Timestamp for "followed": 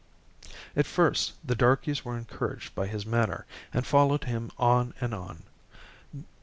3.85-4.23